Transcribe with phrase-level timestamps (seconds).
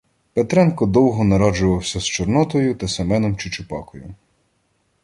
[0.33, 4.13] Петренко довго нараджувався з Чорнотою та Семеном Чучупакою.